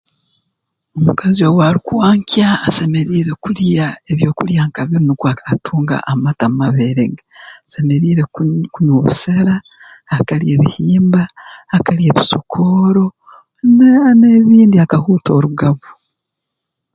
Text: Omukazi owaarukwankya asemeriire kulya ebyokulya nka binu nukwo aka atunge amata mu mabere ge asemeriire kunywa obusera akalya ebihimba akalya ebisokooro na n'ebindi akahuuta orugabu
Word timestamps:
Omukazi 0.97 1.41
owaarukwankya 1.49 2.47
asemeriire 2.67 3.33
kulya 3.43 3.85
ebyokulya 4.11 4.61
nka 4.67 4.81
binu 4.87 5.03
nukwo 5.05 5.25
aka 5.31 5.43
atunge 5.53 5.95
amata 6.11 6.45
mu 6.51 6.55
mabere 6.61 7.03
ge 7.13 7.21
asemeriire 7.67 8.23
kunywa 8.73 8.93
obusera 8.99 9.55
akalya 10.15 10.51
ebihimba 10.55 11.21
akalya 11.75 12.05
ebisokooro 12.11 13.05
na 13.75 13.89
n'ebindi 14.19 14.77
akahuuta 14.83 15.29
orugabu 15.37 15.87